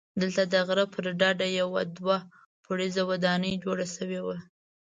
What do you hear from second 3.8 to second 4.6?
شوې وه.